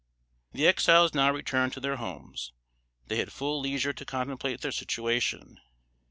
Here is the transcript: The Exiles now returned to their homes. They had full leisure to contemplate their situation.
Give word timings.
The 0.51 0.65
Exiles 0.65 1.13
now 1.13 1.29
returned 1.31 1.73
to 1.73 1.79
their 1.79 1.97
homes. 1.97 2.53
They 3.05 3.17
had 3.17 3.31
full 3.31 3.59
leisure 3.61 3.93
to 3.93 4.03
contemplate 4.03 4.61
their 4.61 4.71
situation. 4.71 5.59